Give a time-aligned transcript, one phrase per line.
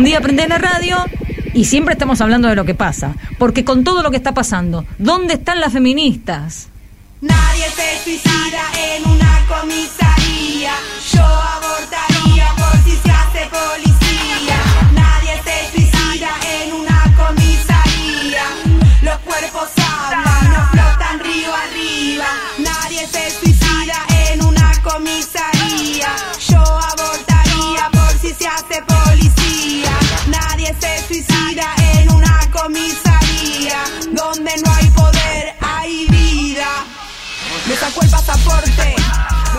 [0.00, 0.96] Un día prende la radio
[1.52, 3.16] y siempre estamos hablando de lo que pasa.
[3.38, 6.68] Porque con todo lo que está pasando, ¿dónde están las feministas?
[7.20, 8.62] Nadie se suicida
[8.96, 10.72] en una comisaría.
[11.12, 12.79] Yo abortaría por
[37.70, 38.96] Me sacó el pasaporte.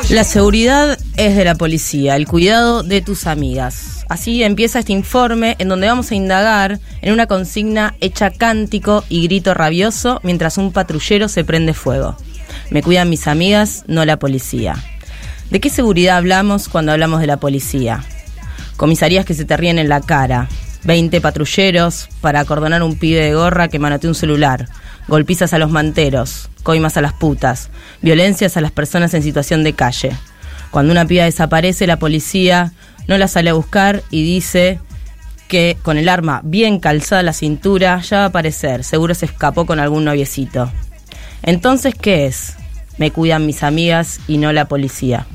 [0.10, 4.06] La seguridad es de la policía, el cuidado de tus amigas.
[4.10, 9.24] Así empieza este informe en donde vamos a indagar en una consigna hecha cántico y
[9.24, 12.18] grito rabioso mientras un patrullero se prende fuego.
[12.70, 14.76] Me cuidan mis amigas, no la policía.
[15.50, 18.04] ¿De qué seguridad hablamos cuando hablamos de la policía?
[18.76, 20.50] Comisarías que se te ríen en la cara.
[20.84, 24.68] 20 patrulleros para acordonar un pibe de gorra que manotea un celular.
[25.08, 27.70] Golpizas a los manteros, coimas a las putas,
[28.02, 30.12] violencias a las personas en situación de calle.
[30.72, 32.72] Cuando una piba desaparece, la policía
[33.08, 34.80] no la sale a buscar y dice
[35.48, 39.26] que con el arma bien calzada a la cintura ya va a aparecer, seguro se
[39.26, 40.72] escapó con algún noviecito.
[41.44, 42.56] Entonces, ¿qué es?
[42.98, 45.26] Me cuidan mis amigas y no la policía.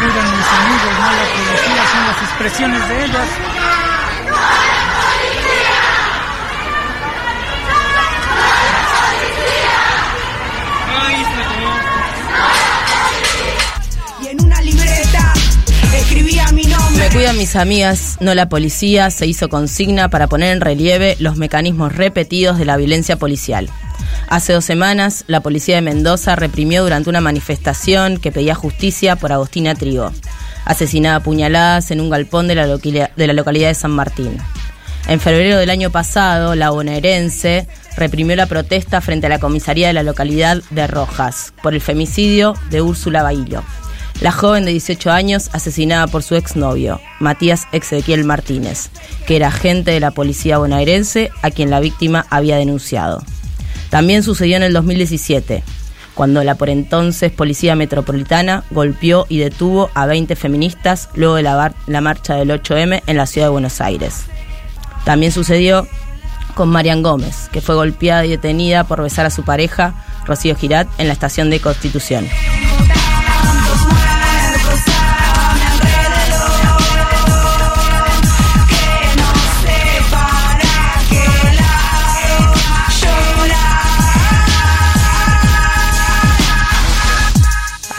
[0.00, 3.89] Cuidan mis amigos, no la policía, son las expresiones de ellas.
[17.00, 21.38] Me cuidan mis amigas, no la policía, se hizo consigna para poner en relieve los
[21.38, 23.70] mecanismos repetidos de la violencia policial.
[24.28, 29.32] Hace dos semanas, la policía de Mendoza reprimió durante una manifestación que pedía justicia por
[29.32, 30.12] Agostina Trigo,
[30.66, 32.66] asesinada a puñaladas en un galpón de la,
[33.32, 34.36] localidad de San Martín.
[35.08, 37.66] En febrero del año pasado, la bonaerense
[37.96, 42.54] reprimió la protesta frente a la comisaría de la localidad de Rojas por el femicidio
[42.68, 43.64] de Úrsula Baillo,
[44.20, 48.90] la joven de 18 años asesinada por su exnovio, Matías Exequiel Martínez,
[49.26, 53.22] que era agente de la policía bonaerense a quien la víctima había denunciado.
[53.88, 55.62] También sucedió en el 2017,
[56.14, 62.00] cuando la por entonces Policía Metropolitana golpeó y detuvo a 20 feministas luego de la
[62.00, 64.24] marcha del 8M en la ciudad de Buenos Aires.
[65.04, 65.88] También sucedió
[66.54, 69.94] con Marian Gómez, que fue golpeada y detenida por besar a su pareja,
[70.26, 72.28] Rocío Girat, en la estación de Constitución.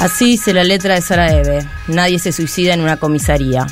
[0.02, 1.64] Así dice la letra de Sara Eve.
[1.88, 3.68] Nadie se suicida en una comisaría.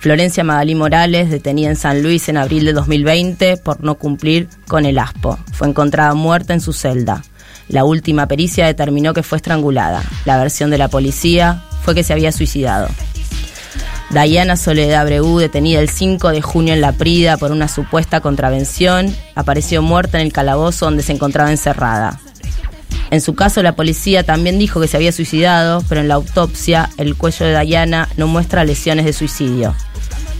[0.00, 4.84] Florencia Magalí Morales, detenida en San Luis en abril de 2020 por no cumplir con
[4.84, 5.38] el ASPO.
[5.54, 7.24] Fue encontrada muerta en su celda.
[7.68, 10.02] La última pericia determinó que fue estrangulada.
[10.26, 12.88] La versión de la policía fue que se había suicidado.
[14.10, 19.16] Dayana Soledad Bregú, detenida el 5 de junio en La Prida por una supuesta contravención,
[19.34, 22.20] apareció muerta en el calabozo donde se encontraba encerrada.
[23.12, 26.88] En su caso, la policía también dijo que se había suicidado, pero en la autopsia
[26.96, 29.74] el cuello de Dayana no muestra lesiones de suicidio.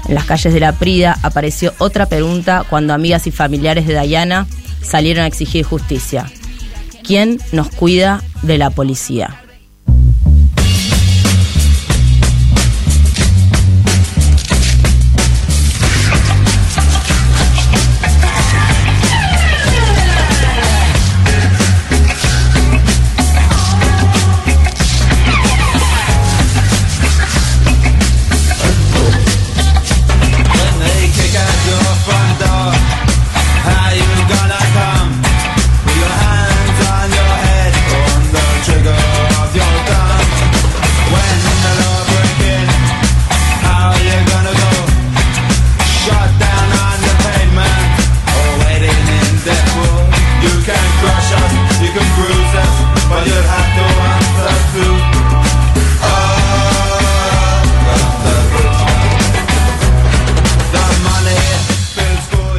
[0.09, 4.47] En las calles de La Prida apareció otra pregunta cuando amigas y familiares de Dayana
[4.81, 6.32] salieron a exigir justicia.
[7.05, 9.42] ¿Quién nos cuida de la policía?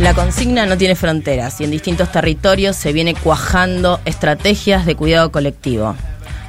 [0.03, 5.31] La consigna no tiene fronteras y en distintos territorios se viene cuajando estrategias de cuidado
[5.31, 5.95] colectivo.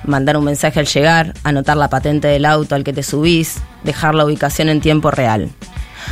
[0.02, 4.16] Mandar un mensaje al llegar, anotar la patente del auto al que te subís, dejar
[4.16, 5.52] la ubicación en tiempo real.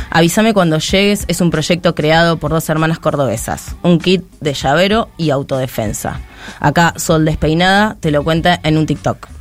[0.09, 5.09] Avísame cuando llegues es un proyecto creado por dos hermanas cordobesas, un kit de llavero
[5.17, 6.21] y autodefensa.
[6.61, 9.32] Acá Sol Despeinada te lo cuenta en un TikTok.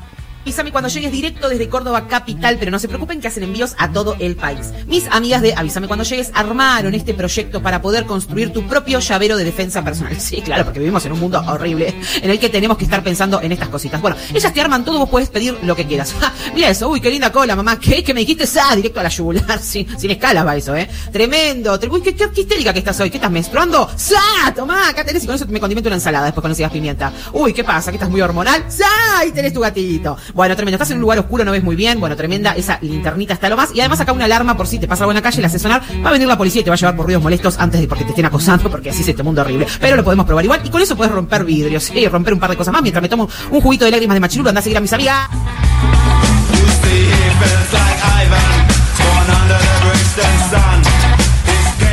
[0.45, 3.93] Avísame cuando llegues directo desde Córdoba Capital, pero no se preocupen que hacen envíos a
[3.93, 4.73] todo el país.
[4.89, 9.37] Mis amigas de Avísame cuando llegues armaron este proyecto para poder construir tu propio llavero
[9.37, 10.19] de defensa personal.
[10.21, 13.41] Sí, claro, porque vivimos en un mundo horrible en el que tenemos que estar pensando
[13.41, 14.01] en estas cositas.
[14.01, 16.13] Bueno, ellas te arman todo, vos puedes pedir lo que quieras.
[16.55, 17.79] Mira eso, uy, qué linda cola, mamá.
[17.79, 18.03] ¿Qué?
[18.03, 18.45] ¿Qué me dijiste?
[18.61, 20.89] Ah, directo a la yugular, sin, sin escalas va eso, ¿eh?
[21.13, 21.79] Tremendo.
[21.79, 23.11] Tre- Uy, qué, qué, qué histérica que estás hoy.
[23.11, 23.89] ¿Qué estás menstruando?
[23.97, 24.53] ¡Sa!
[24.57, 27.13] Tomá, acá tenés y con eso me condimento una ensalada después cuando sigas pimienta.
[27.33, 27.91] Uy, ¿qué pasa?
[27.93, 28.65] ¿Que estás muy hormonal?
[28.69, 28.87] ¡Sa!
[29.19, 30.17] Ahí tenés tu gatito.
[30.35, 30.77] Bueno, tremendo.
[30.77, 32.01] Estás en un lugar oscuro, no ves muy bien.
[32.01, 32.53] Bueno, tremenda.
[32.53, 33.75] Esa linternita está lo más.
[33.75, 35.59] Y además acá una alarma por si te pasa algo en la calle, la hace
[35.59, 35.83] sonar.
[36.05, 37.89] Va a venir la policía y te va a llevar por ruidos molestos antes de
[37.89, 39.67] porque te estén acosando, porque así es este mundo horrible.
[39.81, 40.61] Pero lo podemos probar igual.
[40.65, 42.83] Y con eso puedes romper vidrios, sí, romper un par de cosas más.
[42.83, 45.29] Mientras me tomo un juguito de lágrimas de machirulo, anda a seguir a mis amigas.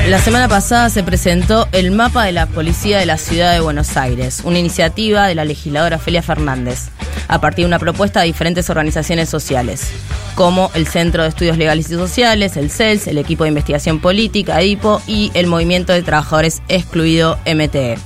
[0.10, 3.96] La semana pasada se presentó el mapa de la policía de la ciudad de Buenos
[3.96, 6.90] Aires, una iniciativa de la legisladora Ofelia Fernández,
[7.30, 9.88] a partir de una propuesta de diferentes organizaciones sociales,
[10.36, 14.60] como el Centro de Estudios Legales y Sociales, el CELS, el Equipo de Investigación Política,
[14.60, 17.98] EDIPO, y el Movimiento de Trabajadores Excluido, MTE.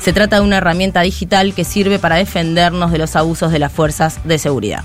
[0.00, 3.70] Se trata de una herramienta digital que sirve para defendernos de los abusos de las
[3.70, 4.82] fuerzas de seguridad.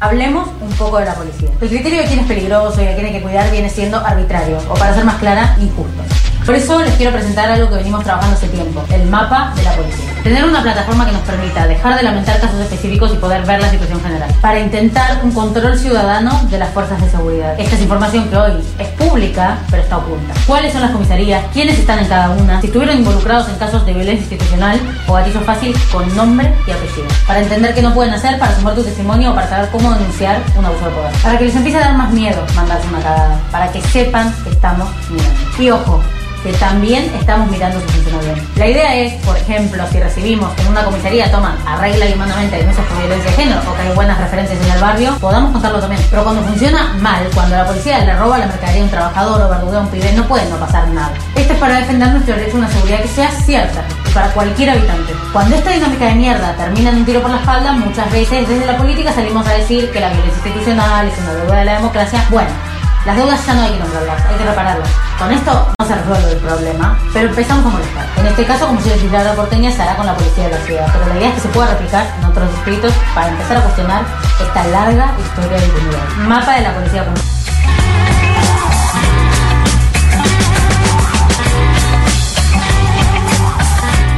[0.00, 1.50] Hablemos un poco de la policía.
[1.60, 4.58] El criterio de quién es peligroso y a quién hay que cuidar viene siendo arbitrario,
[4.68, 6.02] o para ser más clara, injusto.
[6.46, 9.72] Por eso les quiero presentar algo que venimos trabajando hace tiempo, el mapa de la
[9.72, 10.04] policía.
[10.22, 13.68] Tener una plataforma que nos permita dejar de lamentar casos específicos y poder ver la
[13.68, 17.58] situación general, para intentar un control ciudadano de las fuerzas de seguridad.
[17.58, 20.34] Esta es información que hoy es pública, pero está oculta.
[20.46, 21.44] ¿Cuáles son las comisarías?
[21.52, 22.60] ¿Quiénes están en cada una?
[22.60, 27.08] Si estuvieron involucrados en casos de violencia institucional o gatillo fácil con nombre y apellido.
[27.26, 30.40] Para entender qué no pueden hacer, para sumar tu testimonio o para saber cómo denunciar
[30.56, 31.12] un abuso de poder.
[31.24, 33.40] Para que les empiece a dar más miedo mandarse una cagada.
[33.50, 35.40] Para que sepan que estamos mirando.
[35.58, 36.02] Y ojo,
[36.46, 38.48] que también estamos mirando si funciona bien.
[38.54, 42.56] La idea es, por ejemplo, si recibimos en una comisaría toman a regla y humanamente
[42.56, 45.80] denuncias por violencia de género o que hay buenas referencias en el barrio, podamos contarlo
[45.80, 46.00] también.
[46.08, 49.48] Pero cuando funciona mal, cuando la policía le roba la mercadería a un trabajador o
[49.48, 51.12] verdudea a un pibe, no puede no pasar nada.
[51.34, 53.82] Esto es para defender nuestro derecho a una seguridad que sea cierta
[54.14, 55.14] para cualquier habitante.
[55.32, 58.66] Cuando esta dinámica de mierda termina en un tiro por la espalda, muchas veces desde
[58.66, 62.24] la política salimos a decir que la violencia institucional es una deuda de la democracia.
[62.30, 62.50] Bueno,
[63.06, 64.90] las deudas ya no hay que nombrarlas, hay que repararlas.
[65.16, 68.06] Con esto no se resuelve el problema, pero empezamos a molestar.
[68.16, 70.88] En este caso, como si legisladora porteña, se hará con la policía de la ciudad,
[70.92, 74.04] pero la idea es que se pueda replicar en otros distritos para empezar a cuestionar
[74.42, 76.16] esta larga historia de impunidad.
[76.26, 77.04] Mapa de la policía.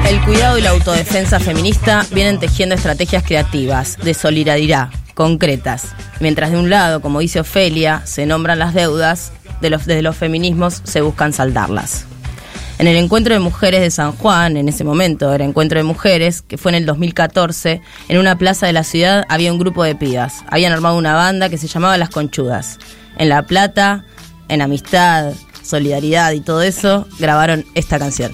[0.08, 4.88] El cuidado y la autodefensa feminista vienen tejiendo estrategias creativas, de solidaridad,
[5.18, 5.96] concretas.
[6.20, 10.16] Mientras de un lado, como dice Ofelia, se nombran las deudas, de los, desde los
[10.16, 12.06] feminismos se buscan saldarlas.
[12.78, 16.42] En el encuentro de mujeres de San Juan, en ese momento era encuentro de mujeres,
[16.42, 19.96] que fue en el 2014, en una plaza de la ciudad había un grupo de
[19.96, 20.44] pibas.
[20.48, 22.78] Habían armado una banda que se llamaba Las Conchudas.
[23.16, 24.04] En La Plata,
[24.46, 25.32] en amistad,
[25.64, 28.30] solidaridad y todo eso, grabaron esta canción.